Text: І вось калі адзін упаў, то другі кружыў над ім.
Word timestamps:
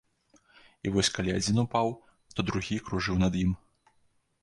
І 0.87 0.93
вось 0.95 1.11
калі 1.17 1.35
адзін 1.39 1.61
упаў, 1.65 1.93
то 2.35 2.49
другі 2.51 2.83
кружыў 2.89 3.25
над 3.25 3.33
ім. 3.47 3.51